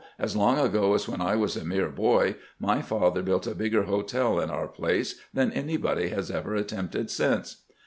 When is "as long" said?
0.17-0.57